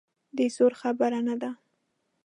[0.37, 1.51] د زور خبره نه ده.